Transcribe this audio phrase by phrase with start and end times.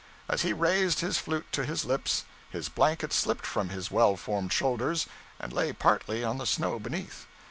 [0.27, 4.51] As he raised his flute to his lips, his blanket slipped from his well formed
[4.51, 5.05] shoulders,
[5.39, 7.27] and lay partly on the snow beneath.